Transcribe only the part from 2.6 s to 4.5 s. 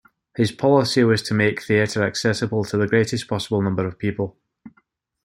to the greatest possible number of people.